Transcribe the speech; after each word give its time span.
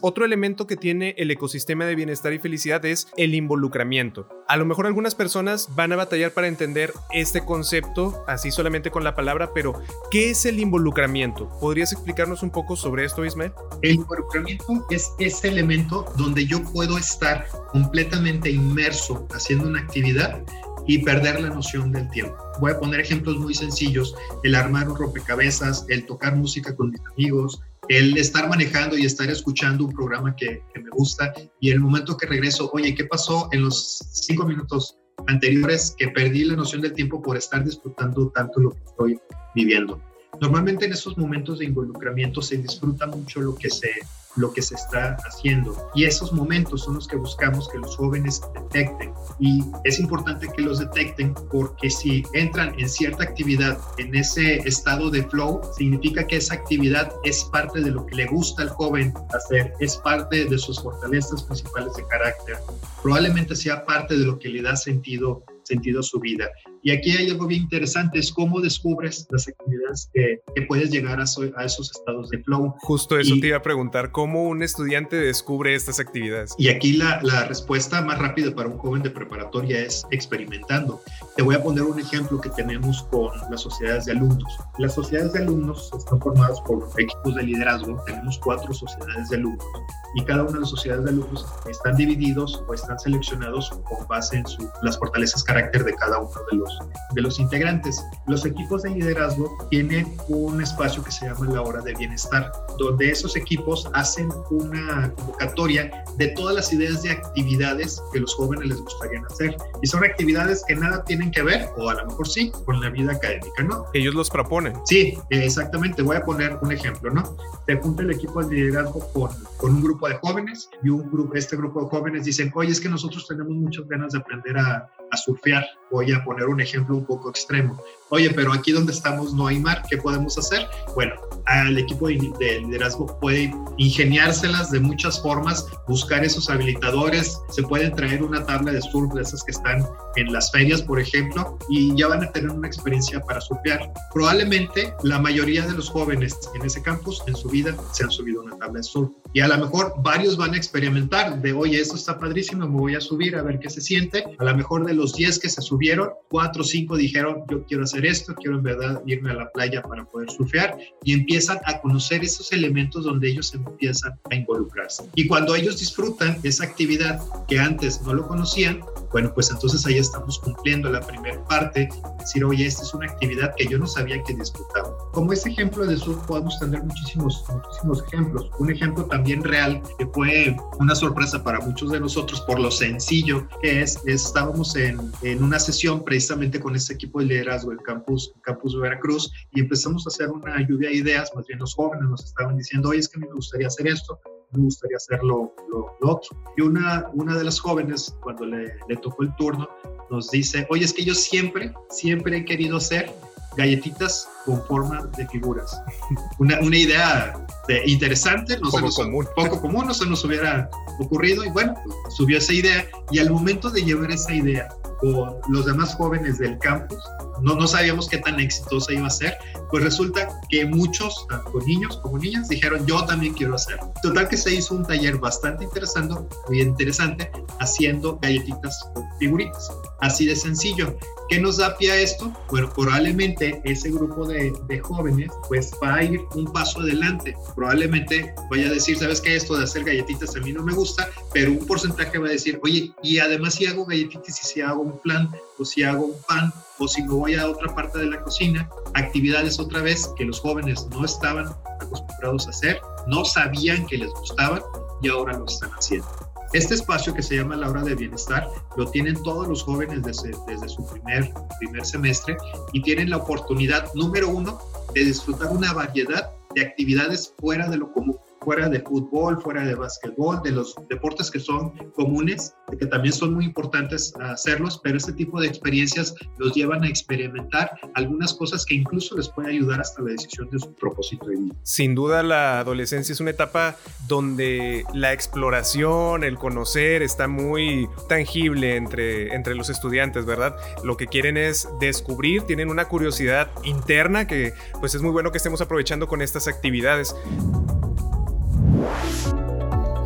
Otro 0.00 0.24
elemento 0.24 0.68
que 0.68 0.76
tiene 0.76 1.16
el 1.18 1.30
ecosistema 1.32 1.84
de 1.84 1.96
bienestar 1.96 2.32
y 2.32 2.38
felicidad 2.38 2.84
es 2.84 3.08
el 3.16 3.34
involucramiento. 3.34 4.28
A 4.46 4.56
lo 4.56 4.64
mejor 4.64 4.86
algunas 4.86 5.16
personas 5.16 5.74
van 5.74 5.92
a 5.92 5.96
batallar 5.96 6.32
para 6.32 6.46
entender 6.46 6.92
este 7.12 7.44
concepto, 7.44 8.22
así 8.28 8.52
solamente 8.52 8.92
con 8.92 9.02
la 9.02 9.16
palabra, 9.16 9.50
pero 9.52 9.74
¿qué 10.12 10.30
es 10.30 10.46
el 10.46 10.60
involucramiento? 10.60 11.48
¿Podrías 11.60 11.92
explicarnos 11.92 12.44
un 12.44 12.50
poco 12.50 12.76
sobre 12.76 13.04
esto, 13.04 13.24
Ismael? 13.24 13.52
El 13.82 13.96
involucramiento 13.96 14.86
es 14.90 15.10
ese 15.18 15.48
elemento 15.48 16.04
donde 16.16 16.46
yo 16.46 16.62
puedo 16.62 16.96
estar 16.96 17.46
completamente 17.72 18.50
inmerso 18.50 19.26
haciendo 19.32 19.66
una 19.66 19.80
actividad 19.80 20.40
y 20.86 20.98
perder 20.98 21.40
la 21.40 21.50
noción 21.50 21.90
del 21.90 22.08
tiempo. 22.10 22.36
Voy 22.60 22.70
a 22.70 22.78
poner 22.78 23.00
ejemplos 23.00 23.36
muy 23.38 23.54
sencillos, 23.54 24.14
el 24.44 24.54
armar 24.54 24.88
un 24.88 24.96
rompecabezas, 24.96 25.84
el 25.88 26.06
tocar 26.06 26.36
música 26.36 26.74
con 26.74 26.90
mis 26.90 27.00
amigos, 27.14 27.60
el 27.88 28.16
estar 28.18 28.48
manejando 28.48 28.96
y 28.96 29.06
estar 29.06 29.30
escuchando 29.30 29.84
un 29.84 29.92
programa 29.92 30.36
que, 30.36 30.62
me 30.74 30.90
gusta 30.90 31.32
y 31.60 31.70
el 31.70 31.80
momento 31.80 32.16
que 32.16 32.26
regreso, 32.26 32.70
oye, 32.72 32.94
¿qué 32.94 33.04
pasó 33.04 33.48
en 33.52 33.62
los 33.62 33.98
cinco 34.12 34.44
minutos 34.44 34.98
anteriores 35.26 35.94
que 35.98 36.08
perdí 36.08 36.44
la 36.44 36.56
noción 36.56 36.82
del 36.82 36.92
tiempo 36.92 37.22
por 37.22 37.36
estar 37.36 37.64
disfrutando 37.64 38.30
tanto 38.30 38.60
lo 38.60 38.70
que 38.70 38.84
estoy 38.84 39.20
viviendo? 39.54 40.00
Normalmente 40.40 40.86
en 40.86 40.92
esos 40.92 41.16
momentos 41.16 41.58
de 41.58 41.64
involucramiento 41.64 42.42
se 42.42 42.58
disfruta 42.58 43.06
mucho 43.06 43.40
lo 43.40 43.54
que 43.56 43.70
se 43.70 43.90
lo 44.38 44.52
que 44.52 44.62
se 44.62 44.74
está 44.74 45.16
haciendo. 45.26 45.76
Y 45.94 46.04
esos 46.04 46.32
momentos 46.32 46.84
son 46.84 46.94
los 46.94 47.06
que 47.06 47.16
buscamos 47.16 47.68
que 47.68 47.78
los 47.78 47.96
jóvenes 47.96 48.40
detecten. 48.54 49.12
Y 49.38 49.64
es 49.84 49.98
importante 49.98 50.48
que 50.56 50.62
los 50.62 50.78
detecten 50.78 51.34
porque 51.50 51.90
si 51.90 52.22
entran 52.32 52.74
en 52.78 52.88
cierta 52.88 53.24
actividad, 53.24 53.78
en 53.98 54.14
ese 54.14 54.56
estado 54.68 55.10
de 55.10 55.24
flow, 55.24 55.60
significa 55.76 56.26
que 56.26 56.36
esa 56.36 56.54
actividad 56.54 57.12
es 57.24 57.44
parte 57.44 57.80
de 57.80 57.90
lo 57.90 58.06
que 58.06 58.16
le 58.16 58.26
gusta 58.26 58.62
al 58.62 58.70
joven 58.70 59.12
hacer, 59.34 59.72
es 59.80 59.96
parte 59.96 60.44
de 60.44 60.58
sus 60.58 60.80
fortalezas 60.80 61.42
principales 61.42 61.94
de 61.94 62.06
carácter. 62.06 62.56
Probablemente 63.02 63.54
sea 63.56 63.84
parte 63.84 64.16
de 64.16 64.24
lo 64.24 64.38
que 64.38 64.48
le 64.48 64.62
da 64.62 64.76
sentido 64.76 65.44
sentido 65.68 66.00
a 66.00 66.02
su 66.02 66.18
vida. 66.18 66.46
Y 66.88 66.90
aquí 66.90 67.10
hay 67.10 67.28
algo 67.28 67.46
bien 67.46 67.64
interesante, 67.64 68.18
es 68.18 68.32
cómo 68.32 68.62
descubres 68.62 69.26
las 69.28 69.46
actividades 69.46 70.10
que, 70.14 70.40
puedes 70.66 70.90
llegar 70.90 71.20
a, 71.20 71.24
a, 71.24 71.64
esos 71.64 71.90
estados 71.90 72.30
de 72.30 72.38
flow. 72.38 72.74
Justo 72.80 73.18
eso 73.18 73.34
te 73.38 73.48
iba 73.48 73.58
a 73.58 73.62
preguntar, 73.62 74.10
¿cómo 74.10 74.44
un 74.44 74.62
estudiante 74.62 75.16
descubre 75.16 75.74
estas 75.74 76.00
actividades? 76.00 76.54
Y 76.56 76.68
aquí 76.68 76.94
la, 76.94 77.20
la 77.22 77.44
respuesta 77.44 78.00
más 78.00 78.18
rápida 78.18 78.54
para 78.54 78.70
un 78.70 78.78
joven 78.78 79.02
de 79.02 79.10
preparatoria 79.10 79.80
es 79.80 80.06
experimentando. 80.10 81.02
Te 81.36 81.42
voy 81.42 81.56
a 81.56 81.62
poner 81.62 81.82
un 81.82 82.00
ejemplo 82.00 82.40
que 82.40 82.48
tenemos 82.48 83.02
con 83.10 83.32
las 83.50 83.60
sociedades 83.60 84.06
de 84.06 84.12
alumnos. 84.12 84.58
Las 84.78 84.94
sociedades 84.94 85.34
de 85.34 85.40
alumnos 85.40 85.90
están 85.94 86.18
formadas 86.20 86.58
por 86.62 86.88
equipos 86.98 87.34
de 87.34 87.42
liderazgo, 87.42 88.02
tenemos 88.06 88.38
cuatro 88.38 88.72
sociedades 88.72 89.28
de 89.28 89.36
alumnos 89.36 89.66
y 90.14 90.24
cada 90.24 90.42
una 90.42 90.52
de 90.52 90.60
las 90.60 90.70
sociedades 90.70 91.04
de 91.04 91.10
alumnos 91.10 91.46
están 91.68 91.96
divididos 91.96 92.62
o 92.66 92.74
están 92.74 92.98
seleccionados 92.98 93.70
con 93.70 94.06
base 94.08 94.38
en 94.38 94.46
su, 94.46 94.68
las 94.82 94.98
fortalezas 94.98 95.44
carácter 95.44 95.84
de 95.84 95.94
cada 95.94 96.18
uno 96.18 96.30
de 96.50 96.56
los, 96.56 96.77
de 97.14 97.22
los 97.22 97.38
integrantes. 97.38 98.02
Los 98.26 98.44
equipos 98.44 98.82
de 98.82 98.90
liderazgo 98.90 99.48
tienen 99.70 100.06
un 100.28 100.62
espacio 100.62 101.02
que 101.02 101.10
se 101.10 101.26
llama 101.26 101.46
la 101.52 101.62
hora 101.62 101.80
de 101.82 101.94
bienestar, 101.94 102.50
donde 102.78 103.10
esos 103.10 103.36
equipos 103.36 103.88
hacen 103.94 104.28
una 104.50 105.12
convocatoria 105.14 106.04
de 106.16 106.28
todas 106.28 106.54
las 106.54 106.72
ideas 106.72 107.02
de 107.02 107.10
actividades 107.10 108.02
que 108.12 108.20
los 108.20 108.34
jóvenes 108.34 108.68
les 108.68 108.80
gustaría 108.80 109.22
hacer. 109.30 109.56
Y 109.82 109.86
son 109.86 110.04
actividades 110.04 110.64
que 110.66 110.76
nada 110.76 111.04
tienen 111.04 111.30
que 111.30 111.42
ver, 111.42 111.68
o 111.76 111.88
a 111.88 111.94
lo 111.94 112.06
mejor 112.06 112.28
sí, 112.28 112.52
con 112.64 112.80
la 112.80 112.90
vida 112.90 113.12
académica, 113.12 113.62
¿no? 113.62 113.86
Ellos 113.94 114.14
los 114.14 114.30
proponen. 114.30 114.74
Sí, 114.84 115.18
exactamente. 115.30 116.02
Voy 116.02 116.16
a 116.16 116.22
poner 116.22 116.58
un 116.62 116.72
ejemplo, 116.72 117.10
¿no? 117.10 117.36
Se 117.66 117.76
junta 117.76 118.02
el 118.02 118.10
equipo 118.10 118.42
de 118.42 118.54
liderazgo 118.54 119.00
con, 119.12 119.30
con 119.56 119.74
un 119.74 119.82
grupo 119.82 120.08
de 120.08 120.14
jóvenes 120.16 120.70
y 120.82 120.88
un 120.88 121.10
grupo, 121.10 121.34
este 121.34 121.56
grupo 121.56 121.82
de 121.82 121.88
jóvenes 121.88 122.24
dicen, 122.24 122.50
oye, 122.54 122.70
es 122.70 122.80
que 122.80 122.88
nosotros 122.88 123.26
tenemos 123.26 123.52
muchas 123.52 123.86
ganas 123.88 124.12
de 124.12 124.18
aprender 124.18 124.58
a, 124.58 124.90
a 125.10 125.16
surfear. 125.16 125.64
Voy 125.90 126.12
a 126.12 126.22
poner 126.24 126.46
un 126.46 126.60
ejemplo 126.60 126.96
un 126.96 127.04
poco 127.04 127.30
extremo. 127.30 127.80
Oye, 128.10 128.30
pero 128.30 128.52
aquí 128.52 128.72
donde 128.72 128.92
estamos 128.92 129.34
no 129.34 129.46
hay 129.46 129.58
mar, 129.58 129.82
¿qué 129.88 129.98
podemos 129.98 130.38
hacer? 130.38 130.66
Bueno, 130.94 131.14
al 131.44 131.76
equipo 131.76 132.08
de, 132.08 132.14
liderazgo 132.60 133.18
puede 133.20 133.52
ingeniárselas 133.76 134.70
de 134.70 134.80
muchas 134.80 135.20
formas, 135.20 135.66
buscar 135.86 136.24
esos 136.24 136.48
habilitadores, 136.48 137.38
se 137.50 137.62
pueden 137.62 137.94
traer 137.94 138.22
una 138.22 138.44
tabla 138.44 138.72
de 138.72 138.80
surf 138.80 139.12
de 139.14 139.22
esas 139.22 139.44
que 139.44 139.52
están 139.52 139.86
en 140.16 140.32
las 140.32 140.50
ferias, 140.50 140.82
por 140.82 141.00
ejemplo, 141.00 141.58
y 141.68 141.94
ya 141.96 142.08
van 142.08 142.22
a 142.22 142.32
tener 142.32 142.50
una 142.50 142.66
experiencia 142.66 143.20
para 143.20 143.40
surfear. 143.40 143.92
Probablemente 144.12 144.94
la 145.02 145.18
mayoría 145.18 145.66
de 145.66 145.74
los 145.74 145.90
jóvenes 145.90 146.36
en 146.54 146.64
ese 146.64 146.82
campus 146.82 147.22
en 147.26 147.36
su 147.36 147.48
vida 147.48 147.74
se 147.92 148.04
han 148.04 148.10
subido 148.10 148.42
una 148.42 148.56
tabla 148.58 148.78
de 148.78 148.84
surf 148.84 149.10
y 149.32 149.40
a 149.40 149.48
lo 149.48 149.58
mejor 149.58 149.94
varios 149.98 150.36
van 150.36 150.54
a 150.54 150.56
experimentar 150.56 151.40
de, 151.40 151.52
oye, 151.52 151.80
esto 151.80 151.96
está 151.96 152.18
padrísimo, 152.18 152.66
me 152.66 152.78
voy 152.78 152.94
a 152.94 153.00
subir 153.00 153.36
a 153.36 153.42
ver 153.42 153.58
qué 153.58 153.68
se 153.68 153.80
siente. 153.80 154.24
A 154.38 154.44
lo 154.44 154.56
mejor 154.56 154.86
de 154.86 154.94
los 154.94 155.14
10 155.14 155.38
que 155.38 155.48
se 155.48 155.60
subieron, 155.78 156.10
4 156.30 156.60
o 156.60 156.64
5 156.64 156.96
dijeron, 156.96 157.44
yo 157.48 157.64
quiero 157.64 157.84
hacer 157.84 158.04
esto, 158.04 158.34
quiero 158.34 158.56
en 158.56 158.64
verdad 158.64 159.00
irme 159.06 159.30
a 159.30 159.34
la 159.34 159.50
playa 159.52 159.80
para 159.80 160.04
poder 160.04 160.28
surfear 160.28 160.76
y 161.04 161.12
empiezan 161.12 161.58
a 161.66 161.80
conocer 161.80 162.24
esos 162.24 162.50
elementos 162.50 163.04
donde 163.04 163.28
ellos 163.28 163.54
empiezan 163.54 164.18
a 164.28 164.34
involucrarse. 164.34 165.04
Y 165.14 165.28
cuando 165.28 165.54
ellos 165.54 165.78
disfrutan 165.78 166.36
esa 166.42 166.64
actividad 166.64 167.20
que 167.46 167.60
antes 167.60 168.02
no 168.02 168.12
lo 168.12 168.26
conocían, 168.26 168.80
bueno, 169.12 169.32
pues 169.34 169.50
entonces 169.50 169.84
ahí 169.86 169.98
estamos 169.98 170.38
cumpliendo 170.38 170.90
la 170.90 171.00
primera 171.00 171.42
parte, 171.44 171.88
decir, 172.18 172.44
oye, 172.44 172.66
esta 172.66 172.82
es 172.82 172.94
una 172.94 173.06
actividad 173.06 173.54
que 173.56 173.66
yo 173.66 173.78
no 173.78 173.86
sabía 173.86 174.22
que 174.22 174.34
disfrutaba. 174.34 174.96
Como 175.12 175.32
este 175.32 175.50
ejemplo 175.50 175.86
de 175.86 175.96
surf 175.96 176.24
podemos 176.26 176.58
tener 176.58 176.82
muchísimos, 176.82 177.44
muchísimos 177.48 178.04
ejemplos. 178.06 178.50
Un 178.58 178.70
ejemplo 178.70 179.04
también 179.06 179.42
real 179.42 179.82
que 179.98 180.06
fue 180.06 180.56
una 180.78 180.94
sorpresa 180.94 181.42
para 181.42 181.60
muchos 181.60 181.90
de 181.92 182.00
nosotros 182.00 182.40
por 182.42 182.58
lo 182.58 182.70
sencillo 182.70 183.46
que 183.62 183.82
es, 183.82 184.00
estábamos 184.06 184.76
en, 184.76 184.98
una 185.40 185.58
sesión 185.58 186.04
precisamente 186.04 186.60
con 186.60 186.74
este 186.76 186.94
equipo 186.94 187.20
de 187.20 187.26
liderazgo 187.26 187.70
del 187.70 187.80
campus, 187.82 188.32
campus 188.42 188.74
de 188.74 188.80
Veracruz 188.80 189.30
y 189.52 189.60
empezamos 189.60 190.06
a 190.06 190.08
hacer 190.08 190.30
una 190.30 190.60
lluvia 190.66 190.88
de 190.88 190.96
ideas, 190.96 191.30
más 191.34 191.46
bien 191.46 191.58
los 191.58 191.74
jóvenes 191.74 192.08
nos 192.08 192.24
estaban 192.24 192.56
diciendo, 192.56 192.90
oye, 192.90 193.00
es 193.00 193.08
que 193.08 193.18
a 193.18 193.20
mí 193.20 193.26
me 193.26 193.34
gustaría 193.34 193.66
hacer 193.66 193.88
esto, 193.88 194.20
me 194.52 194.64
gustaría 194.64 194.96
hacer 194.96 195.22
lo, 195.22 195.54
otro. 196.00 196.36
Y 196.56 196.62
una, 196.62 197.10
una 197.14 197.36
de 197.36 197.44
las 197.44 197.60
jóvenes, 197.60 198.14
cuando 198.22 198.46
le, 198.46 198.74
le 198.88 198.96
tocó 198.96 199.22
el 199.22 199.34
turno, 199.36 199.68
nos 200.10 200.30
dice, 200.30 200.66
oye, 200.70 200.84
es 200.84 200.92
que 200.92 201.04
yo 201.04 201.14
siempre, 201.14 201.72
siempre 201.90 202.38
he 202.38 202.44
querido 202.44 202.78
hacer 202.78 203.12
galletitas 203.56 204.28
con 204.44 204.64
forma 204.64 205.04
de 205.16 205.26
figuras. 205.28 205.78
Una, 206.38 206.60
una 206.60 206.76
idea 206.76 207.46
interesante, 207.84 208.58
no 208.60 208.70
poco, 208.70 208.90
común. 208.90 209.26
poco 209.34 209.60
común, 209.60 209.86
no 209.86 209.94
se 209.94 210.06
nos 210.06 210.24
hubiera 210.24 210.70
ocurrido 211.00 211.44
y 211.44 211.50
bueno, 211.50 211.74
subió 212.16 212.38
esa 212.38 212.52
idea 212.52 212.86
y 213.10 213.18
al 213.18 213.30
momento 213.30 213.68
de 213.68 213.82
llevar 213.82 214.10
esa 214.10 214.32
idea 214.32 214.68
con 214.98 215.36
los 215.48 215.66
demás 215.66 215.94
jóvenes 215.94 216.38
del 216.38 216.58
campus, 216.58 216.98
no, 217.42 217.54
no 217.54 217.66
sabíamos 217.66 218.08
qué 218.08 218.18
tan 218.18 218.40
exitosa 218.40 218.92
iba 218.92 219.06
a 219.06 219.10
ser, 219.10 219.36
pues 219.70 219.84
resulta 219.84 220.28
que 220.48 220.66
muchos, 220.66 221.26
tanto 221.28 221.60
niños 221.66 221.98
como 221.98 222.18
niñas, 222.18 222.48
dijeron 222.48 222.84
yo 222.86 223.04
también 223.04 223.34
quiero 223.34 223.54
hacer. 223.54 223.78
Total 224.02 224.28
que 224.28 224.36
se 224.36 224.54
hizo 224.54 224.74
un 224.74 224.84
taller 224.84 225.18
bastante 225.18 225.64
interesante, 225.64 226.14
muy 226.48 226.60
interesante, 226.60 227.30
haciendo 227.60 228.18
galletitas 228.18 228.78
con 228.94 229.04
figuritas, 229.18 229.70
así 230.00 230.26
de 230.26 230.36
sencillo. 230.36 230.96
¿Qué 231.28 231.38
nos 231.38 231.58
da 231.58 231.76
pie 231.76 231.92
a 231.92 231.96
esto? 231.96 232.32
Bueno, 232.48 232.72
probablemente 232.74 233.60
ese 233.64 233.90
grupo 233.90 234.26
de, 234.26 234.80
jóvenes 234.80 235.30
pues 235.46 235.72
va 235.82 235.96
a 235.96 236.04
ir 236.04 236.20
un 236.34 236.50
paso 236.50 236.80
adelante. 236.80 237.36
Probablemente 237.54 238.34
vaya 238.50 238.68
a 238.68 238.72
decir, 238.72 238.98
¿sabes 238.98 239.20
qué? 239.20 239.36
Esto 239.36 239.56
de 239.56 239.64
hacer 239.64 239.84
galletitas 239.84 240.34
a 240.36 240.40
mí 240.40 240.52
no 240.52 240.62
me 240.62 240.72
gusta, 240.72 241.06
pero 241.34 241.50
un 241.50 241.66
porcentaje 241.66 242.16
va 242.16 242.28
a 242.28 242.30
decir, 242.30 242.58
oye, 242.62 242.92
y 243.02 243.18
además 243.18 243.56
si 243.56 243.66
hago 243.66 243.84
galletitas 243.84 244.40
y 244.42 244.46
si 244.46 244.60
hago 244.62 244.80
un 244.80 244.98
plan, 245.00 245.30
o 245.58 245.64
si 245.66 245.82
hago 245.82 246.06
un 246.06 246.22
pan, 246.26 246.50
o 246.78 246.88
si 246.88 247.02
me 247.02 247.12
voy 247.12 247.34
a 247.34 247.46
otra 247.46 247.74
parte 247.74 247.98
de 247.98 248.06
la 248.06 248.22
cocina, 248.22 248.70
actividades 248.94 249.58
otra 249.60 249.82
vez 249.82 250.08
que 250.16 250.24
los 250.24 250.40
jóvenes 250.40 250.86
no 250.90 251.04
estaban 251.04 251.54
acostumbrados 251.80 252.46
a 252.46 252.50
hacer, 252.50 252.80
no 253.06 253.26
sabían 253.26 253.86
que 253.86 253.98
les 253.98 254.10
gustaban 254.10 254.62
y 255.02 255.08
ahora 255.08 255.36
lo 255.36 255.44
están 255.44 255.70
haciendo. 255.70 256.27
Este 256.52 256.74
espacio 256.74 257.12
que 257.12 257.22
se 257.22 257.36
llama 257.36 257.56
la 257.56 257.68
hora 257.68 257.82
de 257.82 257.94
bienestar 257.94 258.48
lo 258.76 258.90
tienen 258.90 259.22
todos 259.22 259.46
los 259.46 259.62
jóvenes 259.62 260.02
desde, 260.02 260.32
desde 260.46 260.68
su 260.68 260.86
primer, 260.86 261.30
primer 261.58 261.84
semestre 261.84 262.36
y 262.72 262.82
tienen 262.82 263.10
la 263.10 263.18
oportunidad, 263.18 263.92
número 263.94 264.30
uno, 264.30 264.58
de 264.94 265.04
disfrutar 265.04 265.48
una 265.48 265.74
variedad 265.74 266.30
de 266.54 266.62
actividades 266.62 267.34
fuera 267.38 267.68
de 267.68 267.76
lo 267.76 267.92
común 267.92 268.16
fuera 268.48 268.70
de 268.70 268.80
fútbol, 268.80 269.38
fuera 269.42 269.62
de 269.62 269.74
básquetbol, 269.74 270.40
de 270.42 270.52
los 270.52 270.74
deportes 270.88 271.30
que 271.30 271.38
son 271.38 271.70
comunes, 271.92 272.54
que 272.80 272.86
también 272.86 273.12
son 273.12 273.34
muy 273.34 273.44
importantes 273.44 274.14
hacerlos, 274.18 274.80
pero 274.82 274.96
este 274.96 275.12
tipo 275.12 275.38
de 275.38 275.48
experiencias 275.48 276.14
los 276.38 276.54
llevan 276.54 276.82
a 276.82 276.88
experimentar 276.88 277.70
algunas 277.94 278.32
cosas 278.32 278.64
que 278.64 278.74
incluso 278.74 279.18
les 279.18 279.28
puede 279.28 279.50
ayudar 279.50 279.82
hasta 279.82 280.00
la 280.00 280.12
decisión 280.12 280.48
de 280.48 280.60
su 280.60 280.72
propósito 280.76 281.26
de 281.26 281.36
vida. 281.36 281.54
Sin 281.62 281.94
duda 281.94 282.22
la 282.22 282.60
adolescencia 282.60 283.12
es 283.12 283.20
una 283.20 283.32
etapa 283.32 283.76
donde 284.06 284.82
la 284.94 285.12
exploración, 285.12 286.24
el 286.24 286.38
conocer 286.38 287.02
está 287.02 287.28
muy 287.28 287.86
tangible 288.08 288.76
entre, 288.76 289.34
entre 289.34 289.56
los 289.56 289.68
estudiantes, 289.68 290.24
¿verdad? 290.24 290.56
Lo 290.84 290.96
que 290.96 291.06
quieren 291.06 291.36
es 291.36 291.68
descubrir, 291.80 292.44
tienen 292.44 292.70
una 292.70 292.86
curiosidad 292.86 293.50
interna 293.62 294.26
que 294.26 294.54
pues 294.80 294.94
es 294.94 295.02
muy 295.02 295.10
bueno 295.10 295.32
que 295.32 295.36
estemos 295.36 295.60
aprovechando 295.60 296.08
con 296.08 296.22
estas 296.22 296.48
actividades. 296.48 297.14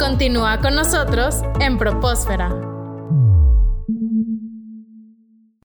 Continúa 0.02 0.58
con 0.58 0.74
nosotros 0.74 1.42
en 1.60 1.78
Propósfera. 1.78 2.71